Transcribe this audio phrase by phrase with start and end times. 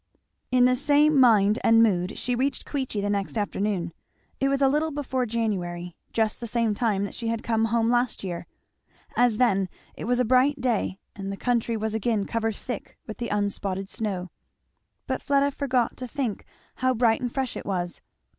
[0.49, 3.93] In the same mind and mood she reached Queechy the next afternoon.
[4.39, 7.91] It was a little before January just the same time that she had come home
[7.91, 8.47] last year.
[9.15, 13.19] As then, it was a bright day, and the country was again covered thick with
[13.19, 14.31] the unspotted snow;
[15.05, 16.45] but Fleda forgot to think
[16.77, 18.01] how bright and fresh it was.